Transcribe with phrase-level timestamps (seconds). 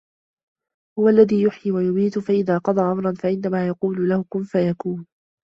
[0.99, 5.05] هُوَ الَّذي يُحيي وَيُميتُ فَإِذا قَضى أَمرًا فَإِنَّما يَقولُ لَهُ كُن فَيَكونُ